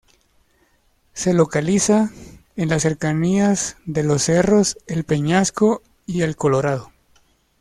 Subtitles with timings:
[1.13, 2.09] Se localiza
[2.55, 6.91] en las cercanías de los cerros el Peñasco y el Colorado.